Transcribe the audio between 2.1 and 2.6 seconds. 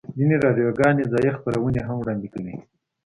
کوي